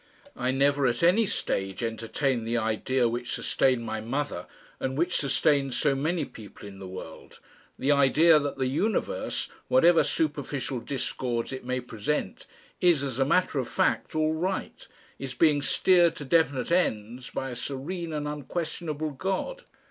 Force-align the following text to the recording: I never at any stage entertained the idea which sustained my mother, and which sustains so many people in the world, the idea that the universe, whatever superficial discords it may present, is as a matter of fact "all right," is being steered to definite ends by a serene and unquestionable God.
I 0.35 0.49
never 0.49 0.87
at 0.87 1.03
any 1.03 1.27
stage 1.27 1.83
entertained 1.83 2.47
the 2.47 2.57
idea 2.57 3.07
which 3.07 3.31
sustained 3.31 3.83
my 3.85 4.01
mother, 4.01 4.47
and 4.79 4.97
which 4.97 5.17
sustains 5.17 5.77
so 5.77 5.93
many 5.93 6.25
people 6.25 6.67
in 6.67 6.79
the 6.79 6.87
world, 6.87 7.39
the 7.77 7.91
idea 7.91 8.39
that 8.39 8.57
the 8.57 8.65
universe, 8.65 9.47
whatever 9.67 10.03
superficial 10.03 10.79
discords 10.79 11.53
it 11.53 11.65
may 11.65 11.81
present, 11.81 12.47
is 12.81 13.03
as 13.03 13.19
a 13.19 13.25
matter 13.25 13.59
of 13.59 13.67
fact 13.69 14.15
"all 14.15 14.33
right," 14.33 14.87
is 15.19 15.35
being 15.35 15.61
steered 15.61 16.15
to 16.15 16.25
definite 16.25 16.71
ends 16.71 17.29
by 17.29 17.51
a 17.51 17.55
serene 17.55 18.11
and 18.11 18.27
unquestionable 18.27 19.11
God. 19.11 19.65